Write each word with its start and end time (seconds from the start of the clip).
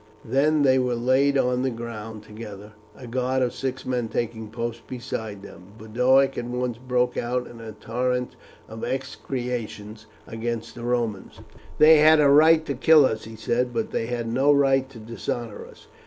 Then 0.25 0.63
they 0.63 0.79
were 0.79 0.95
laid 0.95 1.37
on 1.37 1.61
the 1.61 1.69
ground 1.69 2.23
together, 2.23 2.73
a 2.95 3.05
guard 3.05 3.43
of 3.43 3.53
six 3.53 3.85
men 3.85 4.07
taking 4.07 4.49
post 4.49 4.87
beside 4.87 5.43
them. 5.43 5.73
Boduoc 5.77 6.39
at 6.39 6.45
once 6.45 6.79
broke 6.79 7.17
out 7.17 7.45
in 7.45 7.61
a 7.61 7.73
torrent 7.73 8.35
of 8.67 8.83
execrations 8.83 10.07
against 10.25 10.73
the 10.73 10.81
Romans. 10.81 11.39
"They 11.77 11.99
had 11.99 12.19
a 12.19 12.29
right 12.29 12.65
to 12.65 12.73
kill 12.73 13.05
us," 13.05 13.25
he 13.25 13.35
said, 13.35 13.71
"but 13.75 13.91
they 13.91 14.07
had 14.07 14.25
no 14.27 14.51
right 14.51 14.89
to 14.89 14.97
dishonour 14.97 15.67
us. 15.67 15.85